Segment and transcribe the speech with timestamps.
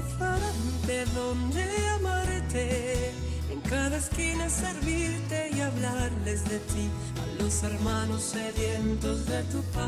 [0.00, 1.64] diferente donde
[1.98, 3.12] amarte.
[3.50, 6.88] En cada esquina servirte y hablarles de ti
[7.22, 9.80] a los hermanos sedientos de tu paz.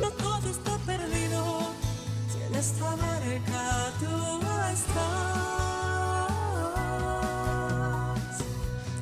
[0.00, 1.72] No todo está perdido,
[2.32, 4.40] si en esta barca tú
[4.72, 5.14] estás.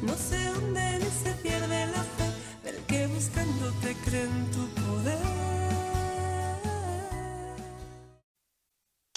[0.03, 2.29] No se hunde ni se pierde la fe
[2.64, 5.42] del que buscándote cree en tu poder.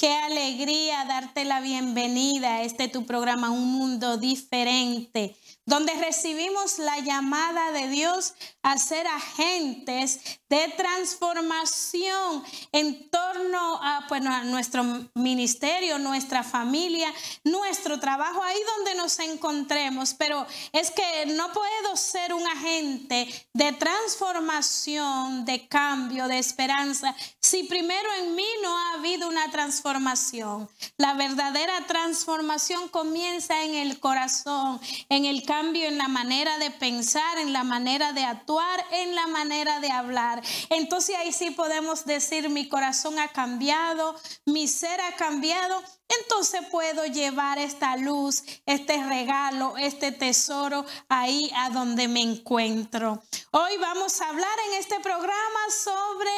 [0.05, 7.00] Qué alegría darte la bienvenida a este tu programa Un Mundo Diferente, donde recibimos la
[7.00, 14.84] llamada de Dios a ser agentes de transformación en torno a, bueno, a nuestro
[15.16, 17.12] ministerio, nuestra familia,
[17.44, 20.14] nuestro trabajo, ahí donde nos encontremos.
[20.14, 27.64] Pero es que no puedo ser un agente de transformación, de cambio, de esperanza, si
[27.64, 30.70] primero en mí no ha habido una transformación.
[30.98, 37.38] La verdadera transformación comienza en el corazón, en el cambio en la manera de pensar,
[37.38, 40.42] en la manera de actuar, en la manera de hablar.
[40.70, 45.81] Entonces ahí sí podemos decir, mi corazón ha cambiado, mi ser ha cambiado.
[46.22, 53.23] Entonces puedo llevar esta luz, este regalo, este tesoro ahí a donde me encuentro.
[53.52, 56.31] Hoy vamos a hablar en este programa sobre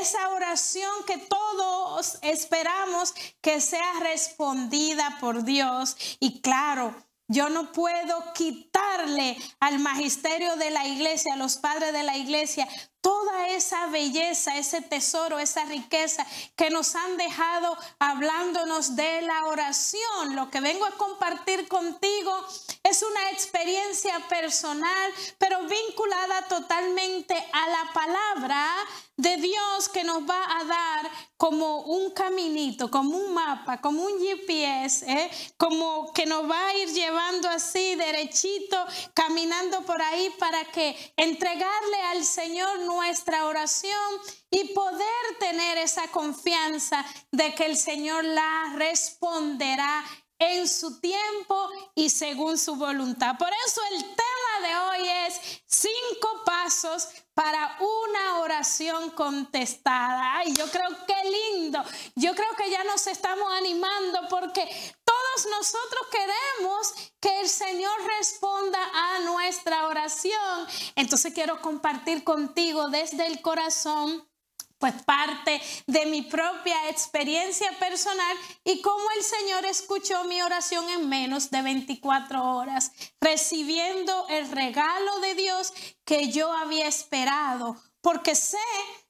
[0.00, 5.96] esa oración que todos esperamos que sea respondida por Dios.
[6.20, 12.02] Y claro, yo no puedo quitarle al magisterio de la iglesia, a los padres de
[12.02, 12.66] la iglesia,
[13.00, 20.34] toda esa belleza, ese tesoro, esa riqueza que nos han dejado hablándonos de la oración.
[20.34, 22.32] Lo que vengo a compartir contigo
[22.82, 28.66] es una experiencia personal, pero vinculada totalmente a la palabra
[29.18, 34.18] de Dios que nos va a dar como un caminito, como un mapa, como un
[34.20, 35.30] GPS, ¿eh?
[35.56, 38.76] como que nos va a ir llevando así derechito,
[39.14, 47.04] caminando por ahí para que entregarle al Señor nuestra oración y poder tener esa confianza
[47.30, 50.04] de que el Señor la responderá
[50.38, 53.36] en su tiempo y según su voluntad.
[53.38, 60.38] Por eso el tema de hoy es cinco pasos para una oración contestada.
[60.38, 61.14] Ay, yo creo que
[61.54, 61.82] lindo.
[62.14, 64.68] Yo creo que ya nos estamos animando porque
[65.46, 70.66] nosotros queremos que el Señor responda a nuestra oración.
[70.96, 74.28] Entonces quiero compartir contigo desde el corazón
[74.78, 81.08] pues parte de mi propia experiencia personal y cómo el Señor escuchó mi oración en
[81.08, 85.72] menos de 24 horas, recibiendo el regalo de Dios
[86.04, 88.58] que yo había esperado, porque sé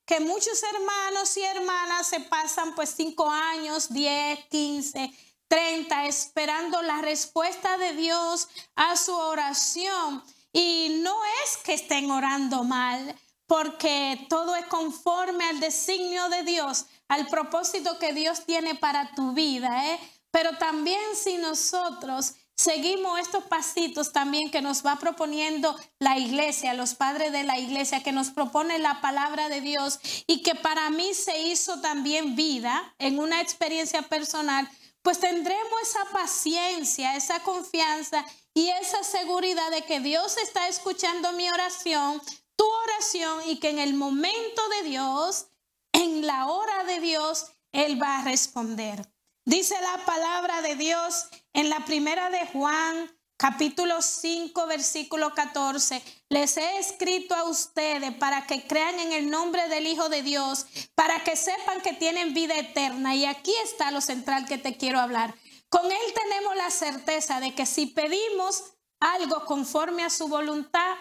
[0.07, 5.13] que muchos hermanos y hermanas se pasan pues 5 años, 10, 15,
[5.49, 10.23] 30 esperando la respuesta de Dios a su oración.
[10.53, 11.15] Y no
[11.45, 13.15] es que estén orando mal,
[13.47, 19.33] porque todo es conforme al designio de Dios, al propósito que Dios tiene para tu
[19.33, 19.93] vida.
[19.93, 19.99] ¿eh?
[20.31, 26.95] Pero también si nosotros seguimos estos pasitos también que nos va proponiendo la iglesia, los
[26.95, 31.15] padres de la iglesia, que nos propone la palabra de Dios y que para mí
[31.15, 34.69] se hizo también vida en una experiencia personal,
[35.09, 41.49] pues tendremos esa paciencia, esa confianza y esa seguridad de que Dios está escuchando mi
[41.49, 42.21] oración,
[42.57, 45.47] tu oración y que en el momento de Dios,
[45.95, 49.11] en la hora de Dios, Él va a responder.
[49.47, 51.25] Dice la palabra de Dios
[51.55, 56.03] en la primera de Juan, capítulo 5, versículo 14.
[56.29, 60.67] Les he escrito a ustedes para que crean en el nombre del Hijo de Dios,
[60.95, 63.15] para que sepan que tienen vida eterna.
[63.15, 65.35] Y aquí está lo central que te quiero hablar.
[65.71, 68.65] Con Él tenemos la certeza de que si pedimos
[69.01, 70.97] algo conforme a su voluntad,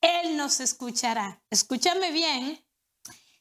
[0.00, 1.42] él nos escuchará.
[1.50, 2.62] Escúchame bien.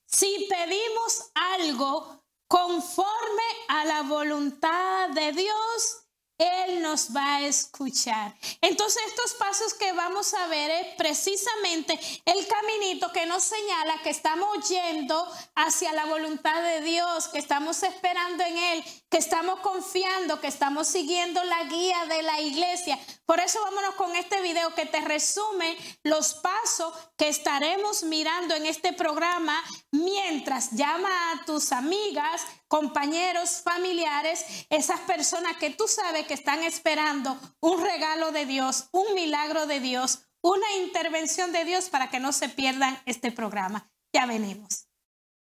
[0.06, 6.02] Si pedimos algo conforme a la voluntad de Dios,
[6.43, 8.35] él nos va a escuchar.
[8.61, 14.09] Entonces estos pasos que vamos a ver es precisamente el caminito que nos señala que
[14.09, 20.39] estamos yendo hacia la voluntad de Dios, que estamos esperando en Él, que estamos confiando,
[20.39, 22.99] que estamos siguiendo la guía de la iglesia.
[23.25, 28.65] Por eso vámonos con este video que te resume los pasos que estaremos mirando en
[28.65, 29.61] este programa
[29.91, 37.38] mientras llama a tus amigas, compañeros, familiares, esas personas que tú sabes que están esperando
[37.62, 42.31] un regalo de Dios, un milagro de Dios, una intervención de Dios para que no
[42.31, 43.89] se pierdan este programa.
[44.13, 44.88] Ya venimos.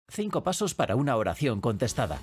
[0.08, 2.20] Cinco pasos para una oración contestada.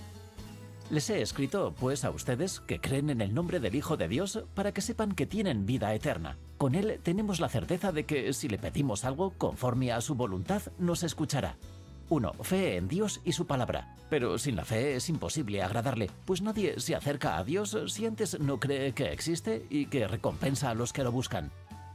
[0.92, 4.44] Les he escrito, pues, a ustedes que creen en el nombre del Hijo de Dios
[4.56, 6.38] para que sepan que tienen vida eterna.
[6.58, 10.64] Con Él tenemos la certeza de que si le pedimos algo conforme a su voluntad,
[10.80, 11.58] nos escuchará.
[12.10, 12.34] 1.
[12.42, 13.96] Fe en Dios y su palabra.
[14.10, 18.40] Pero sin la fe es imposible agradarle, pues nadie se acerca a Dios si antes
[18.40, 21.52] no cree que existe y que recompensa a los que lo buscan.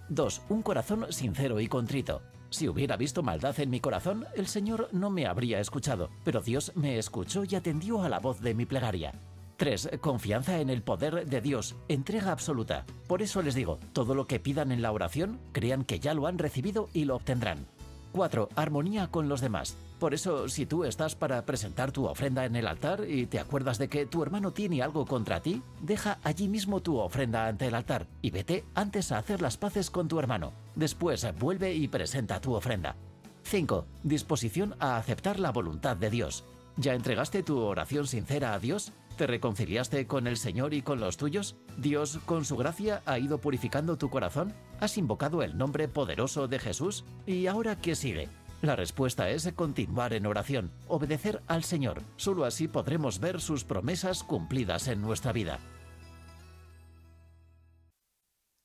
[0.08, 0.42] 2.
[0.48, 2.22] Un corazón sincero y contrito.
[2.50, 6.72] Si hubiera visto maldad en mi corazón, el Señor no me habría escuchado, pero Dios
[6.76, 9.12] me escuchó y atendió a la voz de mi plegaria.
[9.56, 9.90] 3.
[10.00, 12.84] Confianza en el poder de Dios, entrega absoluta.
[13.06, 16.26] Por eso les digo, todo lo que pidan en la oración, crean que ya lo
[16.26, 17.66] han recibido y lo obtendrán.
[18.12, 18.48] 4.
[18.54, 19.76] Armonía con los demás.
[19.98, 23.78] Por eso, si tú estás para presentar tu ofrenda en el altar y te acuerdas
[23.78, 27.74] de que tu hermano tiene algo contra ti, deja allí mismo tu ofrenda ante el
[27.74, 30.52] altar y vete antes a hacer las paces con tu hermano.
[30.74, 32.96] Después vuelve y presenta tu ofrenda.
[33.44, 33.86] 5.
[34.02, 36.44] Disposición a aceptar la voluntad de Dios.
[36.76, 38.92] ¿Ya entregaste tu oración sincera a Dios?
[39.16, 41.54] ¿Te reconciliaste con el Señor y con los tuyos?
[41.76, 44.52] ¿Dios, con su gracia, ha ido purificando tu corazón?
[44.80, 47.04] ¿Has invocado el nombre poderoso de Jesús?
[47.26, 48.28] ¿Y ahora qué sigue?
[48.64, 52.02] La respuesta es continuar en oración, obedecer al Señor.
[52.16, 55.60] Solo así podremos ver sus promesas cumplidas en nuestra vida.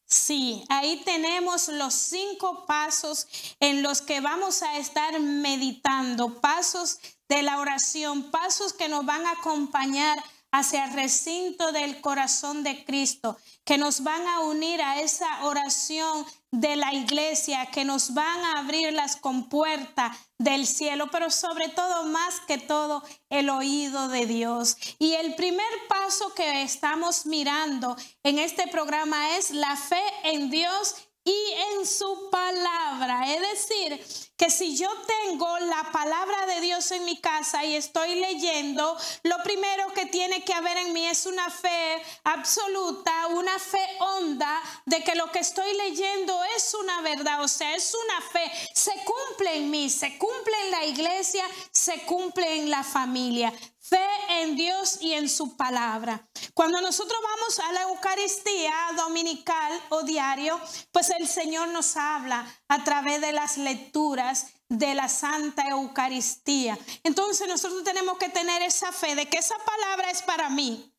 [0.06, 3.28] Sí, ahí tenemos los cinco pasos
[3.60, 9.26] en los que vamos a estar meditando, pasos de la oración, pasos que nos van
[9.26, 15.00] a acompañar hacia el recinto del corazón de Cristo, que nos van a unir a
[15.00, 21.30] esa oración de la iglesia, que nos van a abrir las compuertas del cielo, pero
[21.30, 24.78] sobre todo, más que todo, el oído de Dios.
[24.98, 30.96] Y el primer paso que estamos mirando en este programa es la fe en Dios
[31.24, 33.34] y en su palabra.
[33.34, 34.04] Es decir,
[34.38, 39.38] que si yo tengo la palabra de Dios en mi casa y estoy leyendo, lo
[39.44, 45.04] primero que tiene que haber en mí es una fe absoluta, una fe honda de
[45.04, 48.52] que lo que estoy leyendo es una verdad, o sea, es una fe.
[48.74, 53.54] Se cumple en mí, se cumple en la iglesia, se cumple en la familia.
[53.90, 54.08] Fe
[54.42, 56.30] en Dios y en su palabra.
[56.54, 60.60] Cuando nosotros vamos a la Eucaristía dominical o diario,
[60.92, 66.78] pues el Señor nos habla a través de las lecturas de la Santa Eucaristía.
[67.04, 70.94] Entonces nosotros tenemos que tener esa fe de que esa palabra es para mí.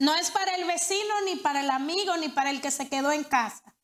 [0.00, 3.12] No es para el vecino, ni para el amigo, ni para el que se quedó
[3.12, 3.76] en casa.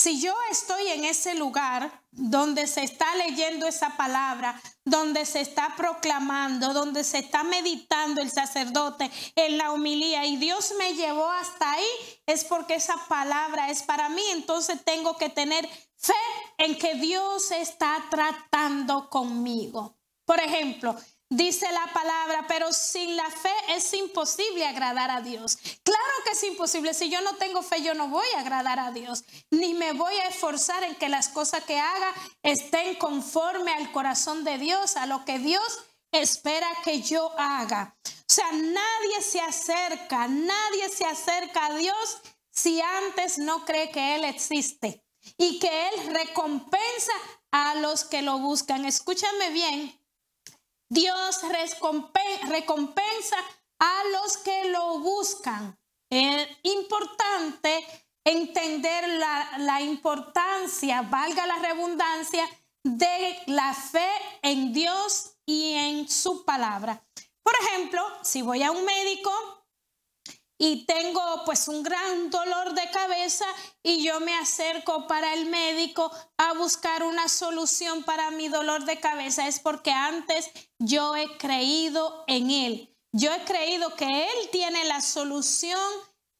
[0.00, 5.76] Si yo estoy en ese lugar donde se está leyendo esa palabra, donde se está
[5.76, 11.72] proclamando, donde se está meditando el sacerdote en la humilía y Dios me llevó hasta
[11.72, 11.86] ahí,
[12.24, 14.22] es porque esa palabra es para mí.
[14.32, 16.14] Entonces tengo que tener fe
[16.56, 19.98] en que Dios está tratando conmigo.
[20.24, 20.96] Por ejemplo,
[21.32, 25.56] Dice la palabra, pero sin la fe es imposible agradar a Dios.
[25.84, 26.92] Claro que es imposible.
[26.92, 29.22] Si yo no tengo fe, yo no voy a agradar a Dios.
[29.52, 32.12] Ni me voy a esforzar en que las cosas que haga
[32.42, 35.78] estén conforme al corazón de Dios, a lo que Dios
[36.10, 37.94] espera que yo haga.
[38.04, 42.18] O sea, nadie se acerca, nadie se acerca a Dios
[42.50, 45.04] si antes no cree que Él existe
[45.38, 47.12] y que Él recompensa
[47.52, 48.84] a los que lo buscan.
[48.84, 49.99] Escúchame bien,
[50.90, 51.40] Dios
[52.48, 53.36] recompensa
[53.78, 55.78] a los que lo buscan.
[56.10, 57.86] Es importante
[58.24, 59.08] entender
[59.58, 62.44] la, importancia, valga la redundancia,
[62.82, 64.10] de la fe
[64.42, 67.04] en Dios y en su palabra.
[67.42, 69.30] Por ejemplo, si voy a un médico
[70.58, 73.44] y tengo pues un gran dolor de cabeza
[73.82, 78.98] y yo me acerco para el médico a buscar una solución para mi dolor de
[78.98, 82.96] cabeza, es porque antes yo he creído en Él.
[83.12, 85.80] Yo he creído que Él tiene la solución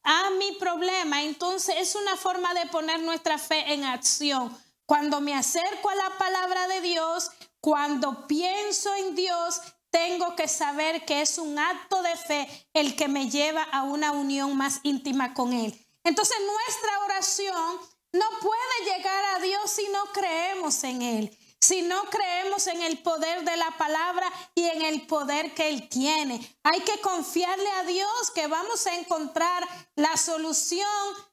[0.03, 1.23] a mi problema.
[1.23, 4.55] Entonces es una forma de poner nuestra fe en acción.
[4.85, 7.31] Cuando me acerco a la palabra de Dios,
[7.61, 13.07] cuando pienso en Dios, tengo que saber que es un acto de fe el que
[13.07, 15.87] me lleva a una unión más íntima con Él.
[16.03, 17.79] Entonces nuestra oración
[18.13, 22.97] no puede llegar a Dios si no creemos en Él, si no creemos en el
[23.03, 26.57] poder de la palabra y en el poder que Él tiene.
[26.63, 29.63] Hay que confiarle a Dios que vamos a encontrar
[29.95, 30.87] la solución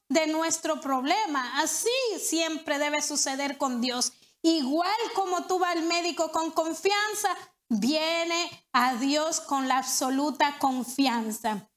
[0.07, 1.59] de nuestro problema.
[1.59, 1.89] Así
[2.21, 4.13] siempre debe suceder con Dios.
[4.43, 7.35] Igual como tú vas al médico con confianza,
[7.67, 11.69] viene a Dios con la absoluta confianza.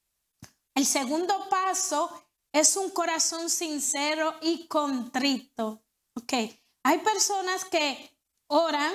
[0.75, 5.83] El segundo paso es un corazón sincero y contrito.
[6.83, 8.12] Hay personas que
[8.53, 8.93] oran,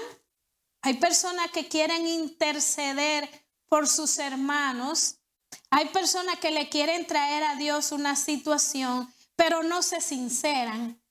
[0.83, 3.29] hay personas que quieren interceder
[3.69, 5.17] por sus hermanos,
[5.71, 11.03] Hay personas que le quieren traer a Dios una situación, pero no se sinceran.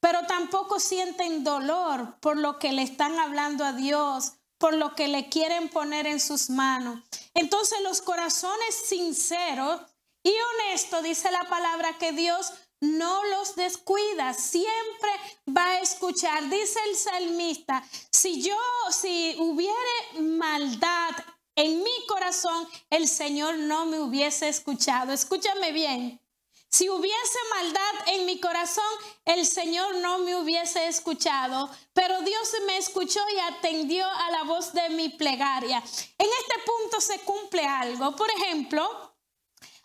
[0.00, 5.08] Pero tampoco sienten dolor por lo que le están hablando a Dios, por lo que
[5.08, 7.02] le quieren poner en sus manos.
[7.34, 9.80] Entonces los corazones sinceros
[10.22, 15.10] y honestos, dice la palabra que Dios no los descuida, siempre
[15.48, 16.48] va a escuchar.
[16.48, 18.56] Dice el salmista, si yo,
[18.90, 21.14] si hubiere maldad
[21.54, 25.12] en mi corazón, el Señor no me hubiese escuchado.
[25.12, 26.20] Escúchame bien.
[26.68, 28.84] Si hubiese maldad en mi corazón,
[29.24, 34.74] el Señor no me hubiese escuchado, pero Dios me escuchó y atendió a la voz
[34.74, 35.78] de mi plegaria.
[35.78, 38.14] En este punto se cumple algo.
[38.14, 39.05] Por ejemplo,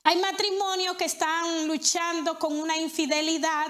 [0.03, 3.67] hay matrimonios que están luchando con una infidelidad.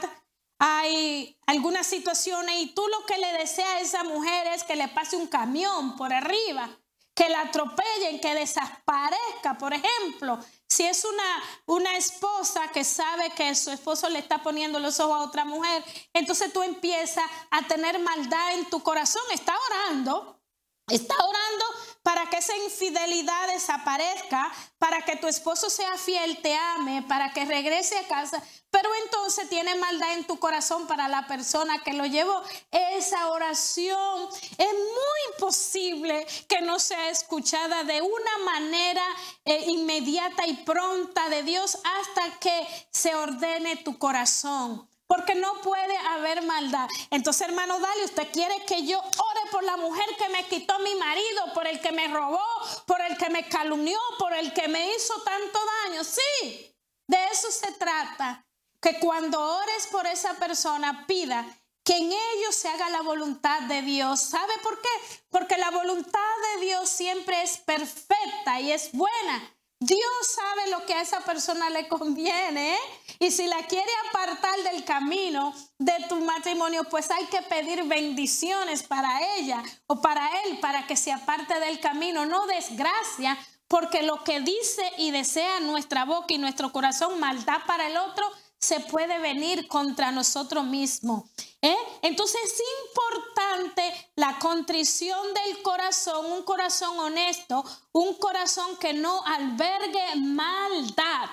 [0.59, 4.88] Hay algunas situaciones y tú lo que le deseas a esa mujer es que le
[4.88, 6.69] pase un camión por arriba,
[7.13, 10.39] que la atropellen, que desaparezca, por ejemplo.
[10.69, 15.15] Si es una, una esposa que sabe que su esposo le está poniendo los ojos
[15.15, 15.83] a otra mujer,
[16.13, 19.23] entonces tú empiezas a tener maldad en tu corazón.
[19.33, 20.39] Está orando,
[20.88, 21.65] está orando
[22.03, 27.46] para que esa infidelidad desaparezca, para que tu esposo sea fiel, te ame, para que
[27.46, 28.41] regrese a casa,
[28.72, 32.41] pero entonces tiene maldad en tu corazón para la persona que lo llevó.
[32.72, 39.05] Esa oración es muy posible que no sea escuchada de una manera
[39.46, 45.97] eh, inmediata y pronta de Dios hasta que se ordene tu corazón porque no puede
[45.97, 46.87] haber maldad.
[47.09, 50.95] Entonces, hermano Dale, usted quiere que yo ore por la mujer que me quitó mi
[50.95, 52.41] marido, por el que me robó,
[52.85, 56.05] por el que me calumnió, por el que me hizo tanto daño.
[56.05, 56.73] Sí,
[57.07, 58.47] de eso se trata.
[58.81, 61.45] Que cuando ores por esa persona, pida
[61.83, 64.21] que en ellos se haga la voluntad de Dios.
[64.21, 64.89] ¿Sabe por qué?
[65.29, 66.19] Porque la voluntad
[66.55, 69.57] de Dios siempre es perfecta y es buena.
[69.81, 72.75] Dios sabe lo que a esa persona le conviene.
[72.75, 72.79] ¿eh?
[73.17, 78.83] Y si la quiere apartar del camino de tu matrimonio, pues hay que pedir bendiciones
[78.83, 82.27] para ella o para él para que se aparte del camino.
[82.27, 83.35] No desgracia,
[83.67, 88.29] porque lo que dice y desea nuestra boca y nuestro corazón, maldad para el otro,
[88.61, 91.23] se puede venir contra nosotros mismos.
[91.61, 91.75] ¿eh?
[92.03, 100.15] Entonces es importante la contrición del corazón, un corazón honesto, un corazón que no albergue
[100.17, 101.29] maldad.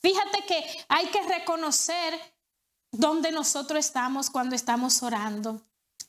[0.00, 2.18] Fíjate que hay que reconocer
[2.90, 5.60] dónde nosotros estamos cuando estamos orando.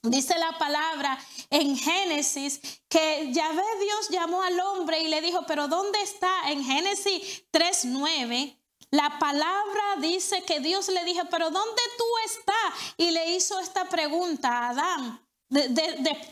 [0.03, 1.17] Dice la palabra
[1.49, 6.51] en Génesis que Yahvé Dios llamó al hombre y le dijo, pero ¿dónde está?
[6.51, 8.55] En Génesis 3.9
[8.95, 12.93] la palabra dice que Dios le dijo, pero ¿dónde tú estás?
[12.97, 15.21] Y le hizo esta pregunta a Adán.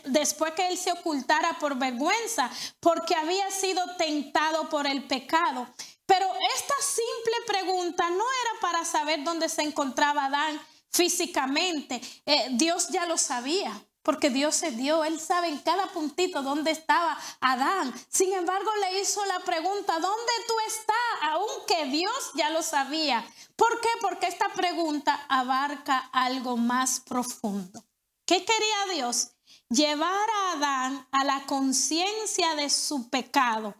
[0.06, 5.66] después que él se ocultara por vergüenza, porque había sido tentado por el pecado.
[6.06, 12.00] Pero esta simple pregunta no era para saber dónde se encontraba Adán físicamente.
[12.26, 13.72] Eh, Dios ya lo sabía
[14.04, 17.92] porque Dios se dio, Él sabe en cada puntito dónde estaba Adán.
[18.08, 20.94] Sin embargo, le hizo la pregunta, ¿dónde tú estás?
[21.22, 23.26] Aunque Dios ya lo sabía.
[23.56, 23.88] ¿Por qué?
[24.00, 27.82] Porque esta pregunta abarca algo más profundo.
[28.26, 29.30] ¿Qué quería Dios?
[29.70, 33.74] Llevar a Adán a la conciencia de su pecado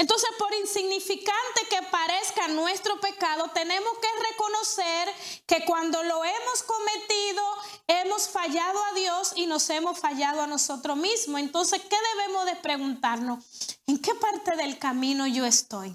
[0.00, 5.14] entonces, por insignificante que parezca nuestro pecado, tenemos que reconocer
[5.44, 7.42] que cuando lo hemos cometido,
[7.86, 11.38] hemos fallado a Dios y nos hemos fallado a nosotros mismos.
[11.38, 13.44] Entonces, ¿qué debemos de preguntarnos?
[13.86, 15.94] ¿En qué parte del camino yo estoy?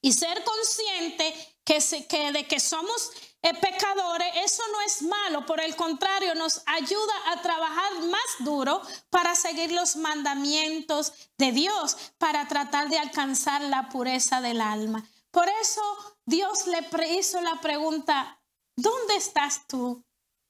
[0.00, 1.78] Y ser consciente que,
[2.08, 3.12] que de que somos
[3.52, 9.34] pecadores, eso no es malo, por el contrario, nos ayuda a trabajar más duro para
[9.34, 15.06] seguir los mandamientos de Dios, para tratar de alcanzar la pureza del alma.
[15.30, 15.82] Por eso
[16.24, 18.40] Dios le hizo la pregunta,
[18.76, 20.02] ¿dónde estás tú?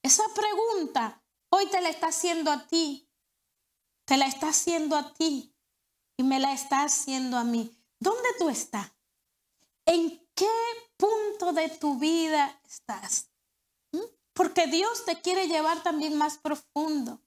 [0.03, 1.21] Esa pregunta
[1.51, 3.09] hoy te la está haciendo a ti,
[4.05, 5.55] te la está haciendo a ti
[6.17, 7.77] y me la está haciendo a mí.
[7.99, 8.93] ¿Dónde tú estás?
[9.87, 10.51] ¿En qué
[10.97, 13.31] punto de tu vida estás?
[13.93, 14.01] ¿Mm?
[14.33, 17.21] Porque Dios te quiere llevar también más profundo.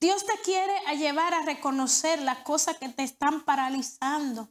[0.00, 4.48] Dios te quiere llevar a reconocer las cosas que te están paralizando,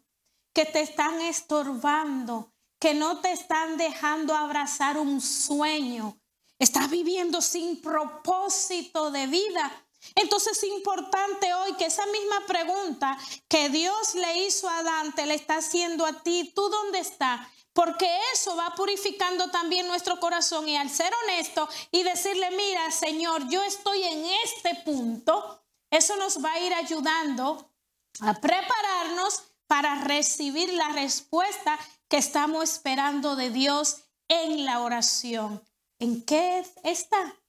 [0.54, 6.18] que te están estorbando, que no te están dejando abrazar un sueño.
[6.58, 9.72] Estás viviendo sin propósito de vida.
[10.16, 13.18] Entonces es importante hoy que esa misma pregunta
[13.48, 16.52] que Dios le hizo a Dante le está haciendo a ti.
[16.56, 17.48] ¿Tú dónde estás?
[17.74, 23.48] Porque eso va purificando también nuestro corazón y al ser honesto y decirle, mira, Señor,
[23.48, 27.72] yo estoy en este punto, eso nos va a ir ayudando
[28.20, 31.80] a prepararnos para recibir la respuesta
[32.10, 35.64] que estamos esperando de Dios en la oración.
[35.98, 37.41] ¿En qué está?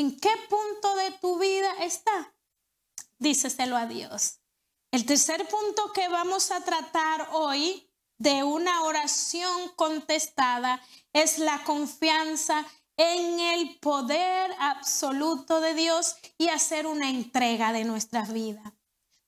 [0.00, 2.34] ¿En qué punto de tu vida está?
[3.18, 4.40] Díceselo a Dios.
[4.90, 10.80] El tercer punto que vamos a tratar hoy de una oración contestada
[11.12, 12.66] es la confianza
[12.96, 18.72] en el poder absoluto de Dios y hacer una entrega de nuestras vidas.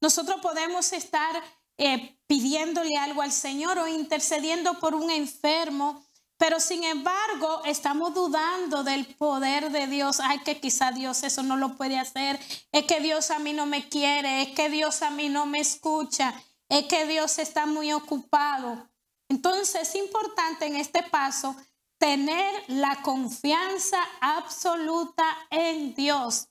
[0.00, 1.38] Nosotros podemos estar
[1.76, 6.02] eh, pidiéndole algo al Señor o intercediendo por un enfermo,
[6.42, 10.18] pero sin embargo estamos dudando del poder de Dios.
[10.18, 12.36] Ay, que quizá Dios eso no lo puede hacer.
[12.72, 14.42] Es que Dios a mí no me quiere.
[14.42, 16.34] Es que Dios a mí no me escucha.
[16.68, 18.90] Es que Dios está muy ocupado.
[19.28, 21.54] Entonces es importante en este paso
[21.96, 26.48] tener la confianza absoluta en Dios.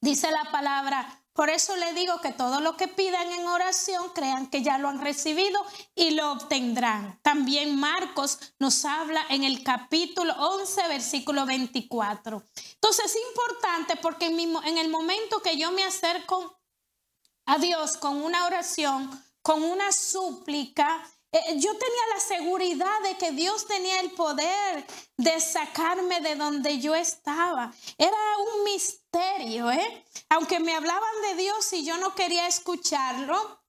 [0.00, 4.46] Dice la palabra, por eso le digo que todo lo que pidan en oración, crean
[4.46, 5.60] que ya lo han recibido
[5.96, 7.18] y lo obtendrán.
[7.22, 12.40] También Marcos nos habla en el capítulo 11, versículo 24.
[12.74, 16.60] Entonces es importante porque en el momento que yo me acerco
[17.46, 19.10] a Dios con una oración,
[19.42, 24.86] con una súplica, eh, yo tenía la seguridad de que Dios tenía el poder
[25.16, 27.72] de sacarme de donde yo estaba.
[27.98, 30.04] Era un misterio, ¿eh?
[30.30, 33.60] Aunque me hablaban de Dios y yo no quería escucharlo,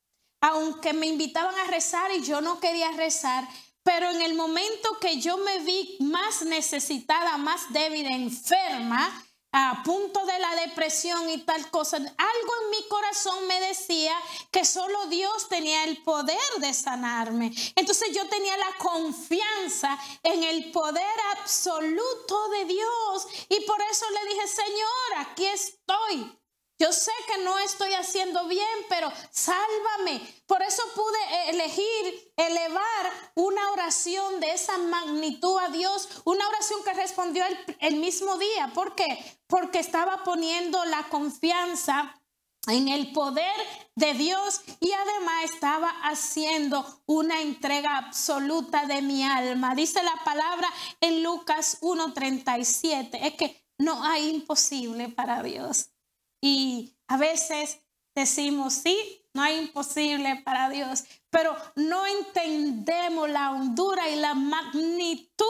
[0.41, 3.47] aunque me invitaban a rezar y yo no quería rezar,
[3.83, 9.24] pero en el momento que yo me vi más necesitada, más débil, enferma,
[9.57, 14.11] a punto de la depresión y tal cosa, algo en mi corazón me decía
[14.51, 17.53] que solo Dios tenía el poder de sanarme.
[17.73, 21.05] Entonces yo tenía la confianza en el poder
[21.37, 26.44] absoluto de Dios y por eso le dije, Señor, aquí estoy.
[26.77, 30.21] Yo sé que no estoy haciendo bien, pero sálvame.
[30.45, 36.83] Por eso pude eh, elegir elevar una oración de esa magnitud a Dios, una oración
[36.83, 37.45] que respondió
[37.79, 38.71] el, mismo día.
[38.73, 39.23] ¿Por qué?
[39.47, 42.21] Porque estaba poniendo la confianza
[42.67, 43.55] en el poder
[43.95, 49.75] de Dios y además estaba haciendo una entrega absoluta de mi alma.
[49.75, 50.67] Dice la palabra
[50.99, 55.94] en Lucas 1.37, es que no hay imposible para Dios.
[56.41, 57.79] Y a veces
[58.13, 65.45] decimos, sí, no hay imposible para Dios, pero no entendemos la hondura y la magnitud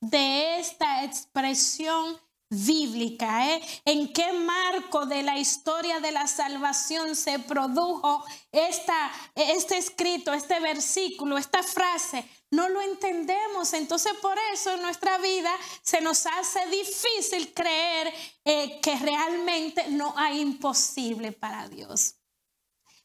[0.00, 2.18] de esta expresión
[2.50, 3.62] bíblica, ¿eh?
[3.84, 10.58] en qué marco de la historia de la salvación se produjo esta, este escrito, este
[10.60, 12.24] versículo, esta frase.
[12.50, 15.50] No lo entendemos, entonces por eso en nuestra vida
[15.82, 18.12] se nos hace difícil creer
[18.44, 22.14] eh, que realmente no hay imposible para Dios.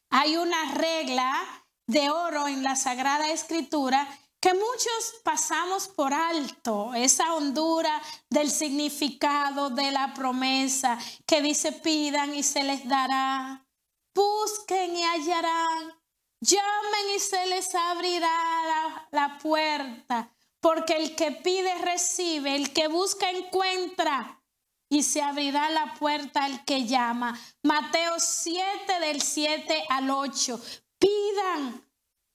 [0.08, 4.08] Hay una regla de oro en la Sagrada Escritura
[4.40, 12.34] que muchos pasamos por alto, esa hondura del significado de la promesa que dice pidan
[12.34, 13.66] y se les dará,
[14.14, 15.94] busquen y hallarán,
[16.44, 20.30] llamen y se les abrirá la, puerta,
[20.60, 24.42] porque el que pide recibe, el que busca encuentra
[24.88, 27.38] y se abrirá la puerta al que llama.
[27.62, 30.60] Mateo 7 del 7 al 8.
[30.98, 31.84] Pidan,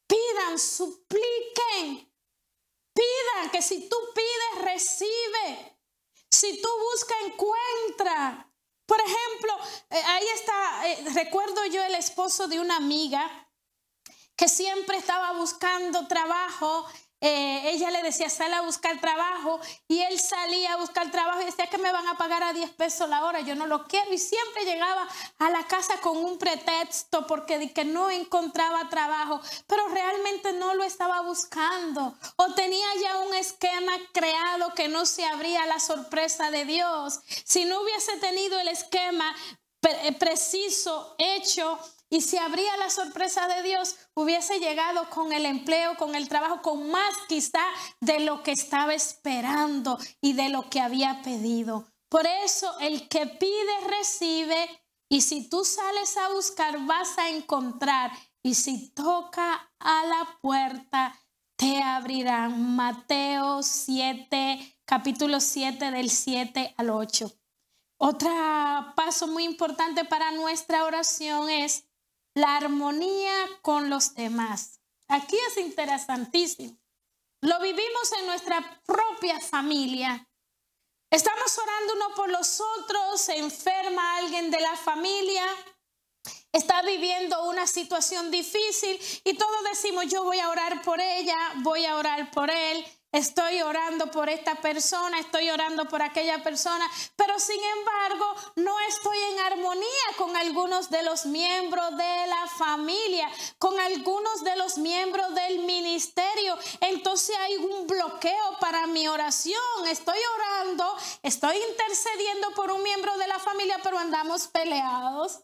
[0.08, 2.12] Pidan, supliquen.
[2.94, 5.78] Pidan que si tú pides, recibe.
[6.32, 8.52] Si tú buscas, encuentra.
[8.88, 9.54] Por ejemplo,
[9.92, 13.49] eh, ahí está, eh, recuerdo yo el esposo de una amiga
[14.40, 16.88] que siempre estaba buscando trabajo
[17.22, 21.46] eh, ella le decía, sale a buscar trabajo y él salía a buscar trabajo y
[21.46, 24.14] decía que me van a pagar a 10 pesos la hora, yo no lo quiero
[24.14, 25.06] y siempre llegaba
[25.38, 30.84] a la casa con un pretexto porque que no encontraba trabajo, pero realmente no lo
[30.86, 36.64] estaba buscando o tenía ya un esquema creado que no se abría la sorpresa de
[36.64, 37.20] Dios.
[37.44, 39.36] Si no hubiese tenido el esquema
[40.20, 41.78] preciso, hecho,
[42.10, 46.62] y si habría la sorpresa de Dios, hubiese llegado con el empleo, con el trabajo,
[46.62, 47.64] con más quizá
[48.02, 51.88] de lo que estaba esperando y de lo que había pedido.
[52.10, 58.12] Por eso el que pide recibe y si tú sales a buscar vas a encontrar
[58.42, 61.16] y si toca a la puerta
[61.56, 62.76] te abrirán.
[62.76, 67.32] Mateo 7, capítulo 7 del 7 al 8.
[67.98, 68.32] Otro
[68.96, 71.89] paso muy importante para nuestra oración es
[72.40, 74.80] la armonía con los demás.
[75.08, 76.78] Aquí es interesantísimo.
[77.42, 80.28] Lo vivimos en nuestra propia familia.
[81.12, 85.44] Estamos orando uno por los otros, se enferma alguien de la familia
[86.52, 91.86] está viviendo una situación difícil y todos decimos, yo voy a orar por ella, voy
[91.86, 97.40] a orar por él, Estoy orando por esta persona, estoy orando por aquella persona, pero
[97.40, 103.80] sin embargo no estoy en armonía con algunos de los miembros de la familia, con
[103.80, 106.56] algunos de los miembros del ministerio.
[106.82, 109.88] Entonces hay un bloqueo para mi oración.
[109.88, 115.40] Estoy orando, estoy intercediendo por un miembro de la familia, pero andamos peleados.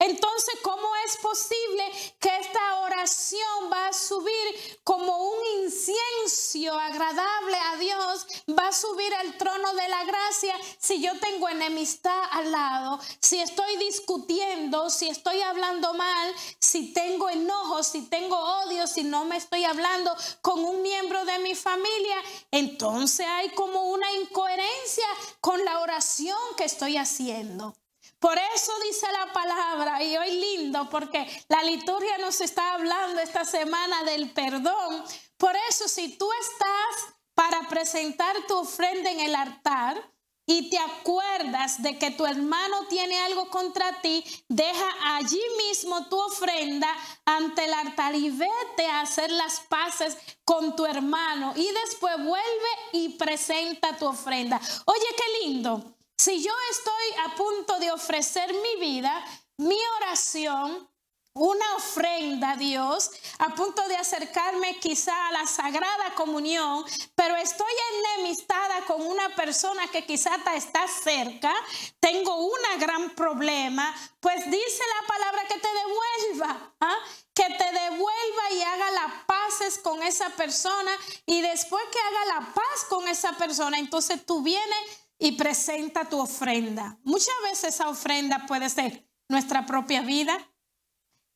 [0.00, 1.84] Entonces, ¿cómo es posible
[2.18, 8.26] que esta oración va a subir como un incienso agradable a Dios?
[8.58, 13.40] Va a subir al trono de la gracia si yo tengo enemistad al lado, si
[13.40, 19.36] estoy discutiendo, si estoy hablando mal, si tengo enojo, si tengo odio, si no me
[19.36, 22.16] estoy hablando con un miembro de mi familia.
[22.50, 25.06] Entonces hay como una incoherencia
[25.42, 27.79] con la oración que estoy haciendo.
[28.20, 33.46] Por eso dice la palabra, y hoy lindo, porque la liturgia nos está hablando esta
[33.46, 35.02] semana del perdón.
[35.38, 40.12] Por eso si tú estás para presentar tu ofrenda en el altar
[40.44, 46.20] y te acuerdas de que tu hermano tiene algo contra ti, deja allí mismo tu
[46.20, 52.16] ofrenda ante el altar y vete a hacer las paces con tu hermano y después
[52.18, 54.60] vuelve y presenta tu ofrenda.
[54.84, 55.96] Oye, qué lindo.
[56.20, 59.24] Si yo estoy a punto de ofrecer mi vida,
[59.56, 60.86] mi oración,
[61.32, 67.72] una ofrenda a Dios, a punto de acercarme quizá a la sagrada comunión, pero estoy
[68.18, 71.54] enemistada con una persona que quizá está cerca,
[72.00, 76.98] tengo un gran problema, pues dice la palabra que te devuelva, ¿ah?
[77.32, 80.90] que te devuelva y haga las paces con esa persona
[81.24, 86.18] y después que haga la paz con esa persona, entonces tú vienes y presenta tu
[86.18, 86.98] ofrenda.
[87.04, 90.36] Muchas veces esa ofrenda puede ser nuestra propia vida.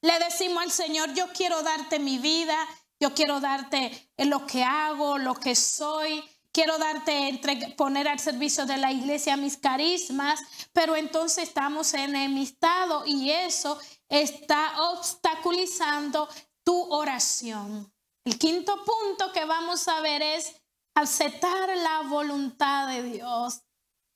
[0.00, 2.56] Le decimos al Señor, yo quiero darte mi vida,
[2.98, 8.64] yo quiero darte lo que hago, lo que soy, quiero darte, entre, poner al servicio
[8.64, 10.40] de la iglesia mis carismas,
[10.72, 16.26] pero entonces estamos enemistados y eso está obstaculizando
[16.64, 17.92] tu oración.
[18.24, 20.54] El quinto punto que vamos a ver es
[20.94, 23.63] aceptar la voluntad de Dios.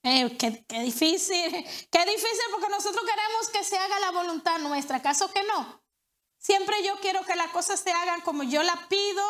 [0.02, 1.50] Eh, qué, difícil,
[1.90, 5.82] qué difícil porque nosotros queremos que se haga la voluntad nuestra, ¿acaso que no?
[6.38, 9.24] Siempre yo quiero que las cosas se hagan como yo la pido,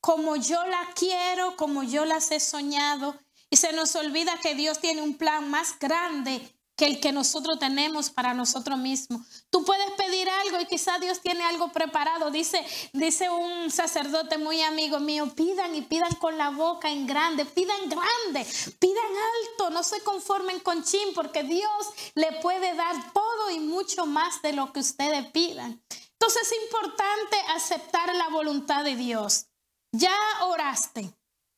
[0.00, 3.18] como yo la quiero, como yo las he soñado.
[3.50, 7.58] Y se nos olvida que Dios tiene un plan más grande que el que nosotros
[7.58, 9.44] tenemos para nosotros mismos.
[9.50, 12.30] Tú puedes pedir algo y quizá Dios tiene algo preparado.
[12.30, 17.44] Dice, dice un sacerdote muy amigo mío, pidan y pidan con la boca en grande,
[17.44, 18.46] pidan grande,
[18.78, 24.06] pidan alto, no se conformen con chin, porque Dios le puede dar todo y mucho
[24.06, 25.82] más de lo que ustedes pidan.
[26.22, 29.46] Entonces es importante aceptar la voluntad de Dios.
[29.92, 31.12] Ya oraste,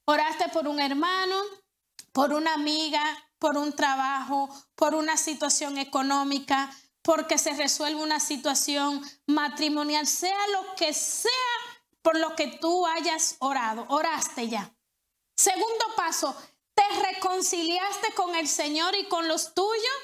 [0.07, 1.37] oraste por un hermano,
[2.15, 3.03] por una amiga,
[3.41, 6.71] por un trabajo, por una situación económica,
[7.03, 11.31] porque se resuelve una situación matrimonial, sea lo que sea
[12.03, 14.73] por lo que tú hayas orado, oraste ya.
[15.37, 16.37] Segundo paso,
[16.75, 19.99] ¿te reconciliaste con el Señor y con los tuyos?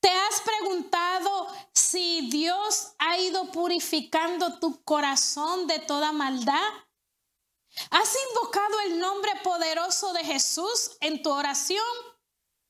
[0.00, 6.70] ¿Te has preguntado si Dios ha ido purificando tu corazón de toda maldad?
[7.90, 11.84] ¿Has invocado el nombre poderoso de Jesús en tu oración?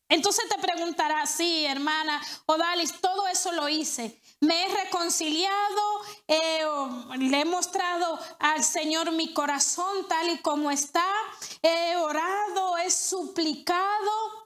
[0.09, 4.21] Entonces te preguntarás, sí, hermana Odalis, todo eso lo hice.
[4.41, 6.65] Me he reconciliado, eh,
[7.17, 11.07] le he mostrado al Señor mi corazón tal y como está.
[11.63, 14.40] He orado, he suplicado.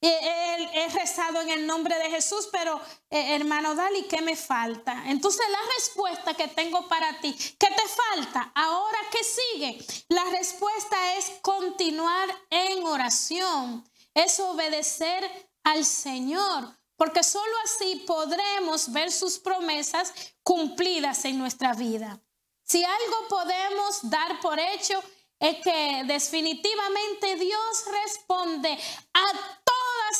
[0.00, 2.80] He, rezado en el nombre de Jesús, pero
[3.10, 5.04] eh, hermano Dali, ¿qué me falta?
[5.06, 8.52] Entonces la respuesta que tengo para ti, ¿qué te falta?
[8.54, 9.84] Ahora, ¿qué sigue?
[10.08, 19.10] La respuesta es continuar en oración, es obedecer al Señor, porque sólo así podremos ver
[19.10, 22.20] sus promesas cumplidas en nuestra vida.
[22.62, 25.02] Si algo podemos dar por hecho,
[25.40, 28.76] es que definitivamente Dios responde
[29.14, 29.22] a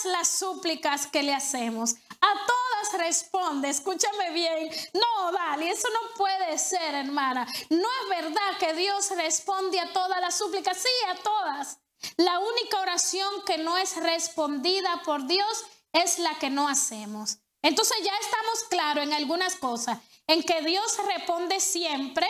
[0.05, 1.94] las súplicas que le hacemos.
[2.20, 4.70] A todas responde, escúchame bien.
[4.94, 7.46] No, Dali, eso no puede ser, hermana.
[7.70, 10.77] No es verdad que Dios responde a todas las súplicas.
[10.79, 11.79] Sí, a todas.
[12.16, 17.38] La única oración que no es respondida por Dios es la que no hacemos.
[17.62, 22.29] Entonces ya estamos claros en algunas cosas, en que Dios responde siempre,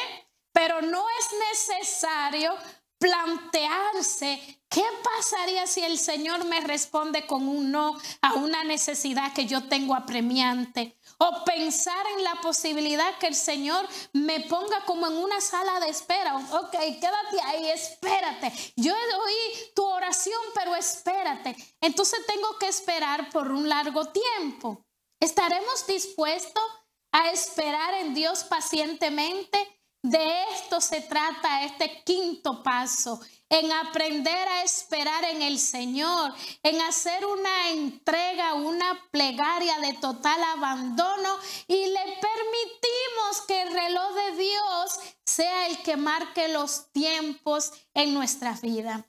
[0.53, 2.57] pero no es necesario
[2.98, 9.46] plantearse qué pasaría si el Señor me responde con un no a una necesidad que
[9.46, 10.98] yo tengo apremiante.
[11.18, 15.88] O pensar en la posibilidad que el Señor me ponga como en una sala de
[15.88, 16.37] espera.
[16.37, 18.52] Ok, quédate ahí, espérate.
[18.76, 21.56] Yo oí tu oración, pero espérate.
[21.80, 24.84] Entonces tengo que esperar por un largo tiempo.
[25.20, 26.62] ¿Estaremos dispuestos
[27.11, 29.78] a esperar en Dios pacientemente?
[30.09, 36.81] De esto se trata este quinto paso, en aprender a esperar en el Señor, en
[36.81, 44.37] hacer una entrega, una plegaria de total abandono y le permitimos que el reloj de
[44.42, 49.05] Dios sea el que marque los tiempos en nuestra vida.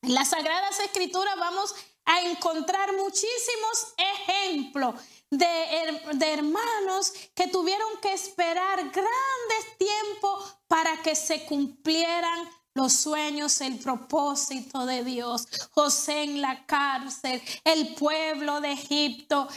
[0.00, 1.74] En las Sagradas Escrituras vamos
[2.06, 4.94] a encontrar muchísimos ejemplos
[5.30, 13.78] de, hermanos que tuvieron que esperar grandes tiempos para que se cumplieran los sueños, el
[13.78, 15.46] propósito de Dios.
[15.72, 19.48] José en la cárcel, el pueblo de Egipto,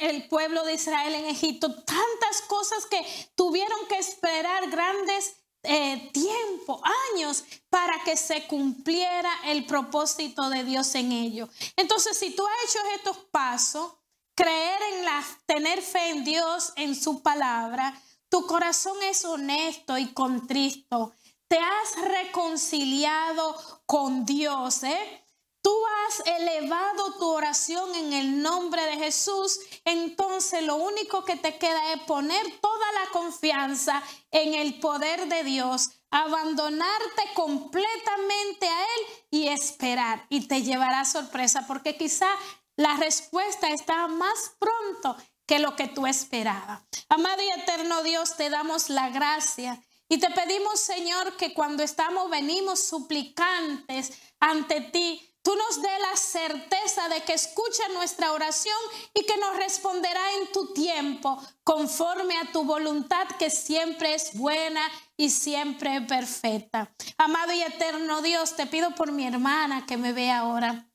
[0.00, 6.80] el pueblo de Israel en Egipto, tantas cosas que tuvieron que esperar grandes eh, tiempo,
[7.14, 11.48] años, para que se cumpliera el propósito de Dios en ello.
[11.76, 13.92] Entonces, si tú has hecho estos pasos,
[14.34, 20.12] creer en la, tener fe en Dios, en su palabra, tu corazón es honesto y
[20.12, 21.14] contristo,
[21.48, 25.24] te has reconciliado con Dios, ¿eh?
[25.64, 25.72] Tú
[26.06, 31.94] has elevado tu oración en el nombre de Jesús, entonces lo único que te queda
[31.94, 39.48] es poner toda la confianza en el poder de Dios, abandonarte completamente a Él y
[39.48, 40.26] esperar.
[40.28, 42.28] Y te llevará sorpresa porque quizá
[42.76, 46.82] la respuesta está más pronto que lo que tú esperabas.
[47.08, 52.30] Amado y eterno Dios, te damos la gracia y te pedimos, Señor, que cuando estamos,
[52.30, 58.76] venimos suplicantes ante ti, tú nos dé la certeza de que escucha nuestra oración
[59.14, 64.82] y que nos responderá en tu tiempo, conforme a tu voluntad que siempre es buena
[65.16, 66.92] y siempre perfecta.
[67.18, 70.86] Amado y eterno Dios, te pido por mi hermana que me ve ahora.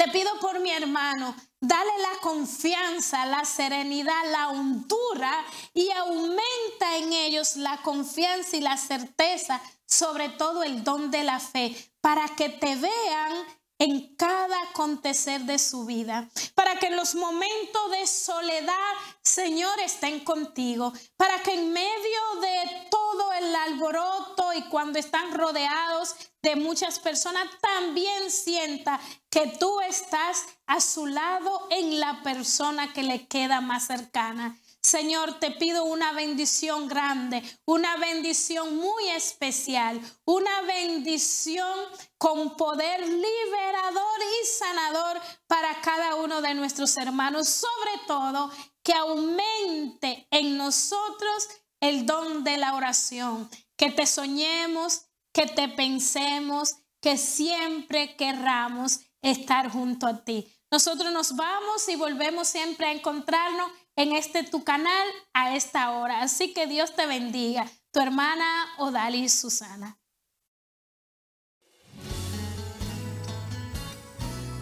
[0.00, 7.12] Te pido por mi hermano, dale la confianza, la serenidad, la hondura y aumenta en
[7.12, 12.48] ellos la confianza y la certeza, sobre todo el don de la fe, para que
[12.48, 13.44] te vean
[13.80, 20.20] en cada acontecer de su vida, para que en los momentos de soledad, Señor, estén
[20.20, 26.98] contigo, para que en medio de todo el alboroto y cuando están rodeados de muchas
[26.98, 33.62] personas, también sienta que tú estás a su lado en la persona que le queda
[33.62, 34.59] más cercana.
[34.82, 41.78] Señor, te pido una bendición grande, una bendición muy especial, una bendición
[42.16, 48.50] con poder liberador y sanador para cada uno de nuestros hermanos, sobre todo
[48.82, 51.48] que aumente en nosotros
[51.80, 56.70] el don de la oración, que te soñemos, que te pensemos,
[57.02, 60.50] que siempre querramos estar junto a ti.
[60.70, 66.22] Nosotros nos vamos y volvemos siempre a encontrarnos en este tu canal a esta hora.
[66.22, 67.70] Así que Dios te bendiga.
[67.92, 68.46] Tu hermana
[68.78, 69.98] Odalis Susana.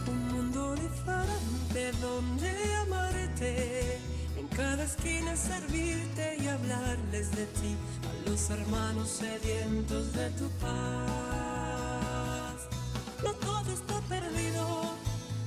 [0.09, 4.01] Un mundo diferente donde amarte,
[4.37, 7.77] en cada esquina servirte y hablarles de ti,
[8.09, 10.69] a los hermanos sedientos de tu paz.
[13.23, 14.97] No todo está perdido,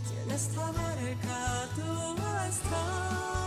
[0.07, 2.15] si en esta barca tú
[2.47, 3.40] estás.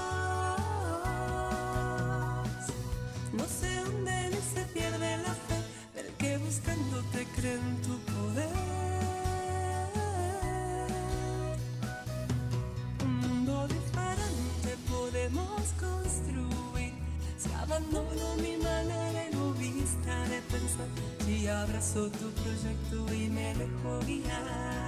[21.81, 24.84] Si abrazo tu proyecto y me dejo guiar.